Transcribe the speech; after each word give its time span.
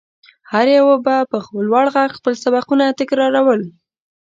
هر 0.51 0.65
يوه 0.77 0.95
به 1.05 1.15
په 1.31 1.37
لوړ 1.67 1.85
غږ 1.95 2.09
خپل 2.19 2.33
سبقونه 2.43 2.85
تکرارول. 2.99 3.61